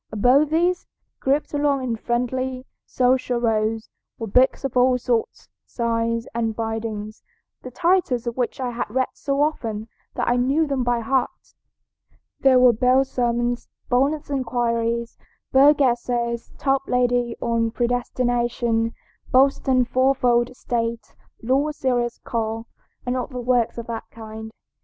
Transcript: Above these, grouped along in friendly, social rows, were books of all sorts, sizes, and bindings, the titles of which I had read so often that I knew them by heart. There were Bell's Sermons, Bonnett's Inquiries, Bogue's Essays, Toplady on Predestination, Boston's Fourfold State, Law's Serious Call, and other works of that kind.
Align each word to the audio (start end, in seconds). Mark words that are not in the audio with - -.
Above 0.11 0.49
these, 0.49 0.87
grouped 1.19 1.53
along 1.53 1.83
in 1.83 1.95
friendly, 1.95 2.65
social 2.87 3.39
rows, 3.39 3.87
were 4.17 4.25
books 4.25 4.63
of 4.63 4.75
all 4.75 4.97
sorts, 4.97 5.47
sizes, 5.67 6.27
and 6.33 6.55
bindings, 6.55 7.21
the 7.61 7.69
titles 7.69 8.25
of 8.25 8.35
which 8.35 8.59
I 8.59 8.71
had 8.71 8.89
read 8.89 9.09
so 9.13 9.43
often 9.43 9.87
that 10.15 10.27
I 10.27 10.37
knew 10.37 10.65
them 10.65 10.83
by 10.83 11.01
heart. 11.01 11.53
There 12.39 12.57
were 12.57 12.73
Bell's 12.73 13.11
Sermons, 13.11 13.67
Bonnett's 13.91 14.31
Inquiries, 14.31 15.19
Bogue's 15.51 15.81
Essays, 15.81 16.51
Toplady 16.57 17.35
on 17.39 17.69
Predestination, 17.69 18.95
Boston's 19.31 19.87
Fourfold 19.89 20.57
State, 20.57 21.13
Law's 21.43 21.77
Serious 21.77 22.17
Call, 22.17 22.65
and 23.05 23.15
other 23.15 23.39
works 23.39 23.77
of 23.77 23.85
that 23.85 24.05
kind. 24.09 24.49